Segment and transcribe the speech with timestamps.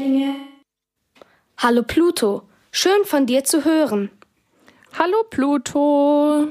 [0.00, 0.34] Schädlinge.
[1.58, 4.10] Hallo Pluto, schön von dir zu hören.
[4.98, 6.48] Hallo Pluto.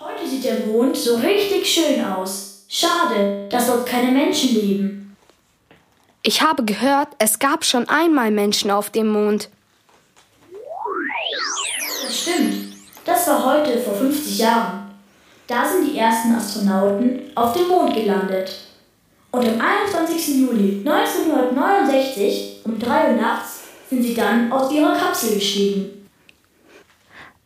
[0.00, 2.64] Heute sieht der Mond so richtig schön aus.
[2.68, 5.16] Schade, dass dort keine Menschen leben.
[6.22, 9.48] Ich habe gehört, es gab schon einmal Menschen auf dem Mond.
[12.04, 12.74] Das stimmt.
[13.04, 14.90] Das war heute vor 50 Jahren.
[15.46, 18.69] Da sind die ersten Astronauten auf dem Mond gelandet.
[19.32, 20.40] Und am 21.
[20.40, 26.08] Juli 1969 um 3 Uhr nachts sind sie dann aus ihrer Kapsel gestiegen.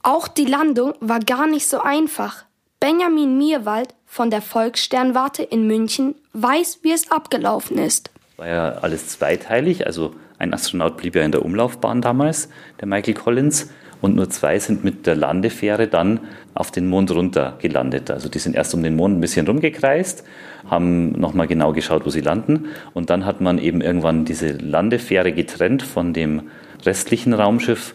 [0.03, 2.45] Auch die Landung war gar nicht so einfach.
[2.81, 8.11] Benjamin Mierwald von der Volkssternwarte in München weiß, wie es abgelaufen ist.
[8.37, 12.49] War ja alles zweiteilig, also ein Astronaut blieb ja in der Umlaufbahn damals,
[12.81, 13.71] der Michael Collins,
[14.01, 16.21] und nur zwei sind mit der Landefähre dann
[16.55, 18.11] auf den Mond runter gelandet.
[18.11, 20.25] Also die sind erst um den Mond ein bisschen rumgekreist,
[20.69, 25.33] haben nochmal genau geschaut, wo sie landen und dann hat man eben irgendwann diese Landefähre
[25.33, 26.43] getrennt von dem
[26.85, 27.95] restlichen Raumschiff,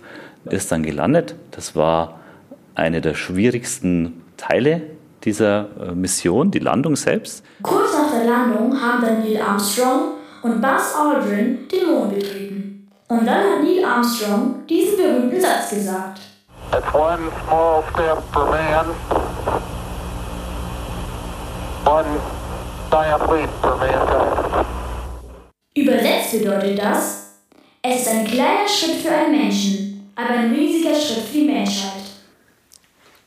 [0.50, 1.36] ist dann gelandet.
[1.52, 2.20] Das war
[2.76, 4.82] eine der schwierigsten Teile
[5.24, 7.44] dieser äh, Mission, die Landung selbst.
[7.62, 12.69] Kurz nach der Landung haben dann Neil Armstrong und Buzz Aldrin den Mond betreten.
[13.12, 16.20] Und dann hat Neil Armstrong diesen berühmten Satz gesagt.
[16.72, 18.86] It's one small step for man,
[21.86, 22.22] one
[22.92, 24.68] giant leap for mankind.
[25.76, 27.32] Übersetzt bedeutet das,
[27.82, 32.04] es ist ein kleiner Schritt für einen Menschen, aber ein riesiger Schritt für die Menschheit.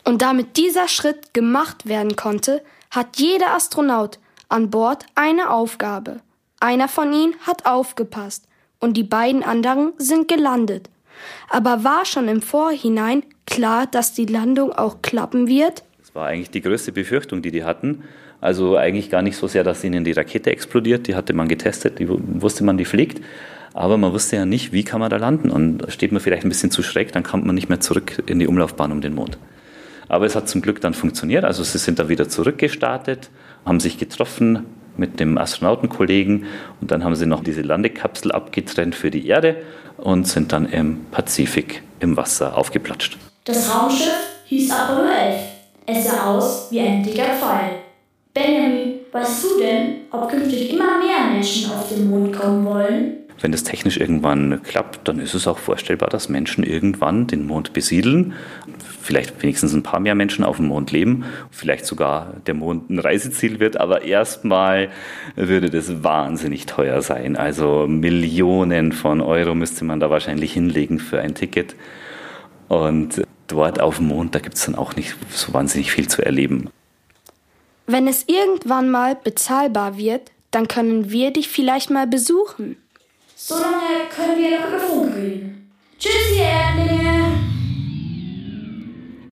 [0.05, 6.20] Und damit dieser Schritt gemacht werden konnte, hat jeder Astronaut an Bord eine Aufgabe.
[6.61, 8.44] Einer von ihnen hat aufgepasst
[8.83, 10.91] und die beiden anderen sind gelandet.
[11.48, 15.84] Aber war schon im Vorhinein klar, dass die Landung auch klappen wird?
[16.00, 18.02] Das war eigentlich die größte Befürchtung, die die hatten.
[18.41, 22.00] Also eigentlich gar nicht so sehr, dass ihnen die Rakete explodiert, die hatte man getestet,
[22.00, 23.22] die wusste man, die fliegt.
[23.72, 25.48] Aber man wusste ja nicht, wie kann man da landen.
[25.48, 28.40] Und steht man vielleicht ein bisschen zu schräg, dann kommt man nicht mehr zurück in
[28.40, 29.39] die Umlaufbahn um den Mond.
[30.08, 31.45] Aber es hat zum Glück dann funktioniert.
[31.45, 33.30] Also sie sind da wieder zurückgestartet,
[33.64, 34.67] haben sich getroffen
[34.97, 36.47] mit dem Astronautenkollegen
[36.80, 39.57] und dann haben sie noch diese Landekapsel abgetrennt für die Erde
[39.97, 43.19] und sind dann im Pazifik im Wasser aufgeplatscht.
[43.45, 44.13] Das Raumschiff
[44.47, 45.41] hieß Apollo 11.
[45.86, 47.79] Es sah aus wie ein dicker Pfeil.
[48.35, 53.21] Benjamin, weißt du denn, ob künftig immer mehr Menschen auf den Mond kommen wollen?
[53.42, 57.73] Wenn das technisch irgendwann klappt, dann ist es auch vorstellbar, dass Menschen irgendwann den Mond
[57.73, 58.35] besiedeln.
[59.01, 61.25] Vielleicht wenigstens ein paar mehr Menschen auf dem Mond leben.
[61.51, 63.79] Vielleicht sogar der Mond ein Reiseziel wird.
[63.79, 64.91] Aber erstmal
[65.35, 67.36] würde das wahnsinnig teuer sein.
[67.36, 71.75] Also Millionen von Euro müsste man da wahrscheinlich hinlegen für ein Ticket.
[72.69, 76.25] Und dort auf dem Mond, da gibt es dann auch nicht so wahnsinnig viel zu
[76.25, 76.70] erleben.
[77.89, 82.77] Wenn es irgendwann mal bezahlbar wird, dann können wir dich vielleicht mal besuchen.
[83.45, 85.61] So lange können wir noch über Funk reden.